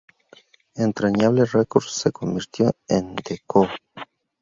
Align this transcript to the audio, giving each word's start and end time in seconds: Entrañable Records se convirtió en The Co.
Entrañable 0.73 1.45
Records 1.45 1.91
se 1.91 2.11
convirtió 2.11 2.71
en 2.87 3.15
The 3.17 3.43
Co. 3.45 3.67